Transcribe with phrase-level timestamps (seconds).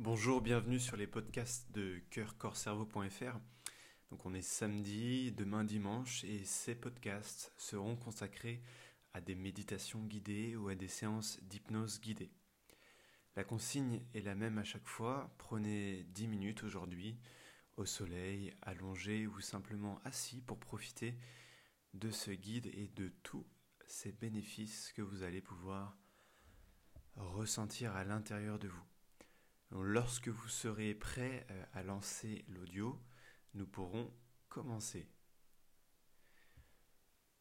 [0.00, 3.36] Bonjour, bienvenue sur les podcasts de cœur-corps-cerveau.fr.
[4.12, 8.62] Donc on est samedi, demain dimanche et ces podcasts seront consacrés
[9.12, 12.30] à des méditations guidées ou à des séances d'hypnose guidée.
[13.34, 17.18] La consigne est la même à chaque fois, prenez 10 minutes aujourd'hui
[17.76, 21.18] au soleil, allongé ou simplement assis pour profiter
[21.94, 23.44] de ce guide et de tous
[23.88, 25.98] ces bénéfices que vous allez pouvoir
[27.16, 28.84] ressentir à l'intérieur de vous.
[29.70, 32.98] Lorsque vous serez prêt euh, à lancer l'audio,
[33.54, 34.12] nous pourrons
[34.48, 35.06] commencer.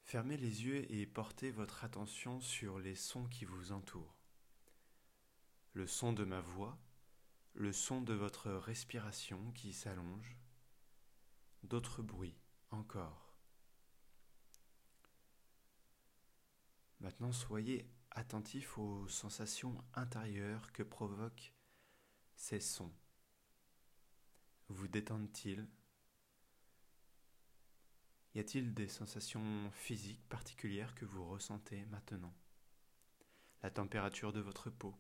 [0.04, 4.18] Fermez les yeux et portez votre attention sur les sons qui vous entourent.
[5.74, 6.78] Le son de ma voix,
[7.54, 10.38] le son de votre respiration qui s'allonge,
[11.64, 12.40] d'autres bruits
[12.72, 13.36] encore.
[17.00, 21.54] Maintenant, soyez attentif aux sensations intérieures que provoquent
[22.38, 22.94] ces sons
[24.70, 25.68] vous détendent-ils?
[28.36, 32.34] Y a-t-il des sensations physiques particulières que vous ressentez maintenant?
[33.64, 34.96] La température de votre peau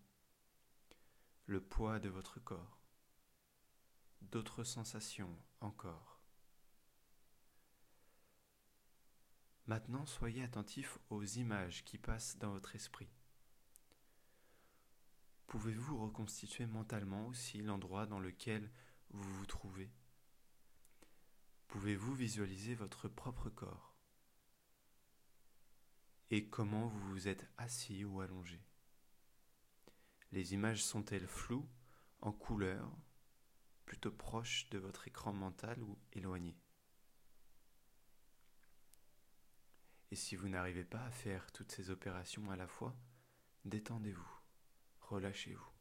[1.45, 2.79] Le poids de votre corps
[4.21, 6.19] D'autres sensations encore?
[9.67, 13.09] Maintenant, soyez attentif aux images qui passent dans votre esprit.
[15.47, 18.69] Pouvez-vous reconstituer mentalement aussi l'endroit dans lequel
[19.11, 19.89] vous vous trouvez?
[21.69, 23.95] Pouvez-vous visualiser votre propre corps?
[26.31, 28.61] Et comment vous vous êtes assis ou allongé?
[30.33, 31.69] Les images sont-elles floues,
[32.19, 32.91] en couleur,
[33.85, 36.59] plutôt proches de votre écran mental ou éloignées?
[40.11, 42.97] Et si vous n'arrivez pas à faire toutes ces opérations à la fois,
[43.63, 44.36] détendez-vous
[45.09, 45.71] relâchez-vous.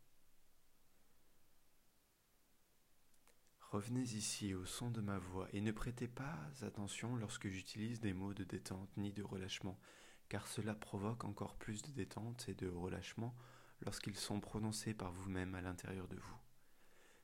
[3.60, 8.14] Revenez ici au son de ma voix et ne prêtez pas attention lorsque j'utilise des
[8.14, 9.78] mots de détente ni de relâchement,
[10.28, 13.34] car cela provoque encore plus de détente et de relâchement
[13.80, 16.38] lorsqu'ils sont prononcés par vous-même à l'intérieur de vous.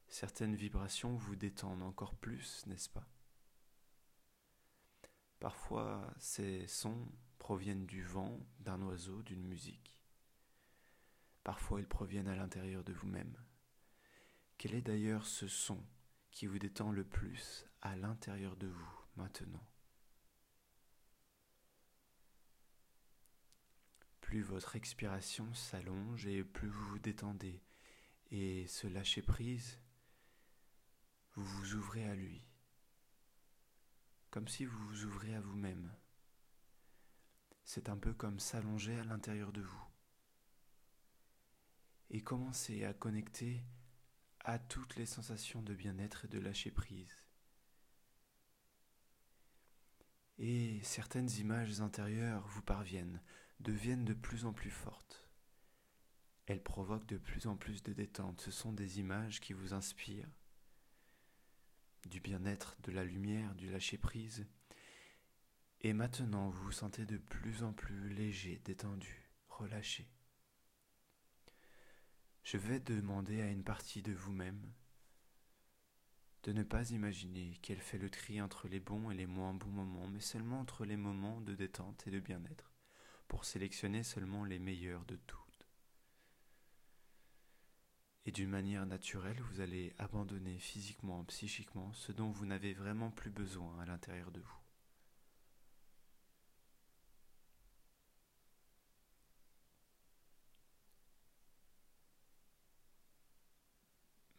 [0.09, 3.09] Certaines vibrations vous détendent encore plus, n'est-ce pas?
[5.38, 10.01] Parfois, ces sons proviennent du vent, d'un oiseau, d'une musique.
[11.44, 13.36] Parfois ils proviennent à l'intérieur de vous-même.
[14.58, 15.84] Quel est d'ailleurs ce son
[16.30, 19.66] qui vous détend le plus à l'intérieur de vous maintenant?
[24.20, 27.62] Plus votre expiration s'allonge et plus vous vous détendez
[28.31, 29.78] et ce lâcher prise,
[31.34, 32.42] vous vous ouvrez à lui,
[34.31, 35.92] comme si vous vous ouvrez à vous-même.
[37.64, 39.91] C'est un peu comme s'allonger à l'intérieur de vous
[42.12, 43.65] et commencez à connecter
[44.41, 47.17] à toutes les sensations de bien-être et de lâcher prise.
[50.39, 53.23] Et certaines images intérieures vous parviennent,
[53.61, 55.27] deviennent de plus en plus fortes.
[56.47, 58.41] Elles provoquent de plus en plus de détente.
[58.43, 60.31] Ce sont des images qui vous inspirent
[62.06, 64.47] du bien-être, de la lumière, du lâcher-prise.
[65.81, 70.11] Et maintenant, vous vous sentez de plus en plus léger, détendu, relâché
[72.42, 74.72] je vais demander à une partie de vous-même
[76.42, 79.70] de ne pas imaginer qu'elle fait le tri entre les bons et les moins bons
[79.70, 82.72] moments, mais seulement entre les moments de détente et de bien-être,
[83.28, 85.69] pour sélectionner seulement les meilleurs de toutes.
[88.25, 93.31] Et d'une manière naturelle, vous allez abandonner physiquement, psychiquement, ce dont vous n'avez vraiment plus
[93.31, 94.72] besoin à l'intérieur de vous.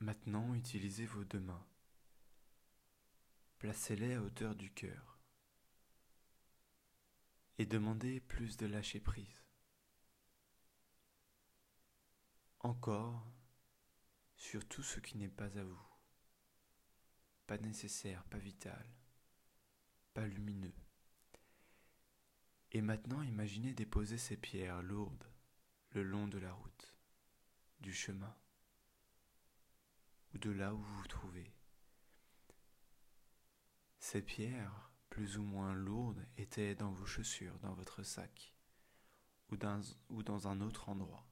[0.03, 1.65] Maintenant, utilisez vos deux mains.
[3.59, 5.17] Placez-les à hauteur du cœur.
[7.57, 9.45] Et demandez plus de lâcher prise.
[12.59, 13.25] Encore
[14.35, 15.87] sur tout ce qui n'est pas à vous.
[17.47, 18.85] Pas nécessaire, pas vital,
[20.13, 20.75] pas lumineux.
[22.73, 25.31] Et maintenant, imaginez déposer ces pierres lourdes
[25.91, 26.97] le long de la route,
[27.79, 28.35] du chemin
[30.33, 31.53] ou de là où vous vous trouvez.
[33.99, 38.53] Ces pierres, plus ou moins lourdes, étaient dans vos chaussures, dans votre sac,
[39.49, 41.27] ou dans, ou dans un autre endroit.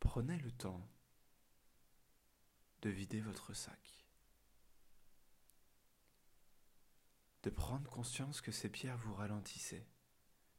[0.00, 0.88] Prenez le temps
[2.82, 4.06] de vider votre sac,
[7.42, 9.88] de prendre conscience que ces pierres vous ralentissaient,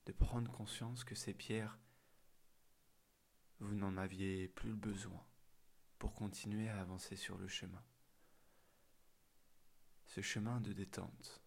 [0.05, 1.79] de prendre conscience que ces pierres,
[3.59, 4.75] vous n'en aviez plus le
[5.99, 6.07] besoin.
[6.17, 7.83] continuer à avancer sur le chemin.
[10.05, 11.41] Ce chemin de détente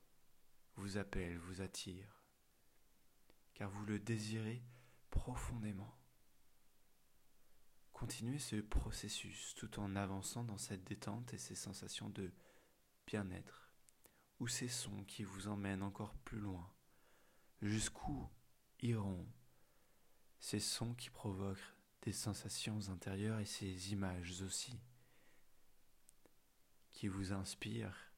[0.77, 2.23] vous appelle, vous attire,
[3.55, 4.63] car vous le désirez
[5.11, 5.99] profondément.
[7.93, 12.33] Continuez ce processus tout en avançant dans cette détente et ces sensations de
[13.07, 13.73] bien-être,
[14.39, 16.73] ou ces sons qui vous emmènent encore plus loin.
[17.61, 18.31] Jusqu'où
[18.81, 19.27] iront
[20.39, 24.79] ces sons qui provoquent des sensations intérieures et ces images aussi,
[26.91, 28.11] qui vous inspirent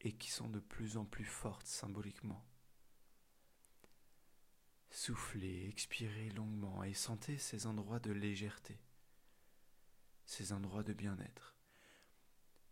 [0.00, 2.44] et qui sont de plus en plus fortes symboliquement.
[4.90, 8.78] Soufflez, expirez longuement et sentez ces endroits de légèreté,
[10.26, 11.56] ces endroits de bien-être.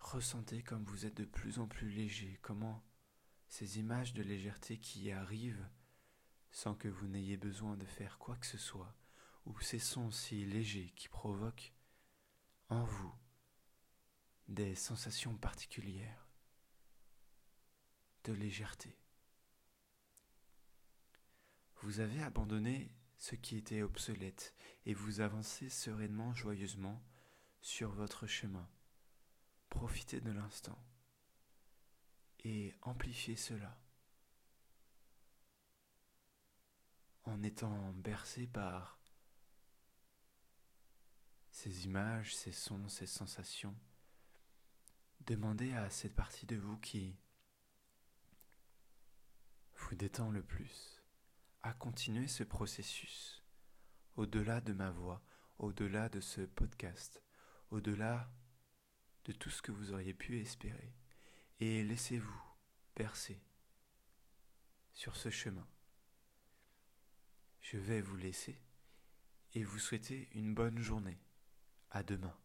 [0.00, 2.84] Ressentez comme vous êtes de plus en plus léger, comment
[3.48, 5.68] ces images de légèreté qui arrivent
[6.52, 8.94] sans que vous n'ayez besoin de faire quoi que ce soit,
[9.46, 11.72] ou ces sons si légers qui provoquent
[12.68, 13.14] en vous
[14.48, 16.28] des sensations particulières
[18.24, 18.96] de légèreté.
[21.82, 24.54] Vous avez abandonné ce qui était obsolète
[24.86, 27.02] et vous avancez sereinement, joyeusement
[27.60, 28.68] sur votre chemin.
[29.68, 30.78] Profitez de l'instant
[32.44, 33.78] et amplifiez cela
[37.24, 38.99] en étant bercé par
[41.60, 43.76] ces images, ces sons, ces sensations.
[45.26, 47.18] Demandez à cette partie de vous qui
[49.76, 51.02] vous détend le plus
[51.62, 53.44] à continuer ce processus
[54.16, 55.22] au-delà de ma voix,
[55.58, 57.22] au-delà de ce podcast,
[57.70, 58.32] au-delà
[59.26, 60.94] de tout ce que vous auriez pu espérer.
[61.58, 62.42] Et laissez-vous
[62.94, 63.38] percer
[64.94, 65.68] sur ce chemin.
[67.60, 68.58] Je vais vous laisser
[69.52, 71.20] et vous souhaiter une bonne journée.
[71.90, 72.39] À demain.